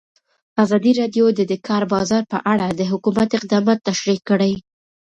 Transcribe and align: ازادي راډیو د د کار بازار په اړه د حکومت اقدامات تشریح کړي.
ازادي 0.63 0.91
راډیو 0.99 1.25
د 1.33 1.39
د 1.51 1.53
کار 1.67 1.83
بازار 1.93 2.23
په 2.33 2.37
اړه 2.51 2.67
د 2.71 2.81
حکومت 2.91 3.29
اقدامات 3.39 3.79
تشریح 3.89 4.19
کړي. 4.29 4.53